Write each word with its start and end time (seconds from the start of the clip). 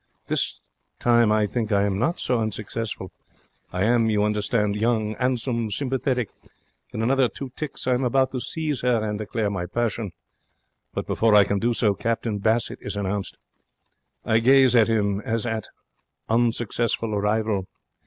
This 0.25 0.59
time 0.97 1.31
I 1.31 1.45
think 1.45 1.71
I 1.71 1.83
am 1.83 1.99
not 1.99 2.19
so 2.19 2.39
unsuccessful. 2.39 3.11
I 3.71 3.83
am, 3.83 4.09
you 4.09 4.23
understand, 4.23 4.75
young, 4.75 5.13
'andsome, 5.17 5.69
sympathetic. 5.69 6.31
In 6.91 7.03
another 7.03 7.29
two 7.29 7.51
ticks 7.55 7.85
I 7.85 7.93
am 7.93 8.03
about 8.03 8.31
to 8.31 8.39
seize 8.39 8.83
'er 8.83 8.95
'and 8.95 9.05
and 9.05 9.19
declare 9.19 9.51
my 9.51 9.67
passion. 9.67 10.09
But, 10.91 11.05
before 11.05 11.35
I 11.35 11.43
can 11.43 11.59
do 11.59 11.71
so, 11.75 11.93
Captain 11.93 12.39
Bassett 12.39 12.79
is 12.81 12.95
announced. 12.95 13.37
I 14.25 14.39
gaze 14.39 14.75
at 14.75 14.87
him 14.87 15.21
as 15.23 15.45
at 15.45 15.67
unsuccessful 16.27 17.15
rival. 17.21 17.67